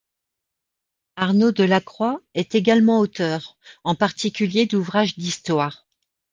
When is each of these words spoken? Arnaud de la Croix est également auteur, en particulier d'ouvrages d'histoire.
Arnaud 1.15 1.51
de 1.51 1.63
la 1.63 1.79
Croix 1.79 2.23
est 2.33 2.55
également 2.55 3.01
auteur, 3.01 3.59
en 3.83 3.93
particulier 3.93 4.65
d'ouvrages 4.65 5.15
d'histoire. 5.15 5.85